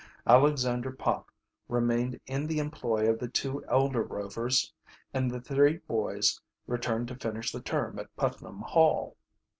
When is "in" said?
2.25-2.47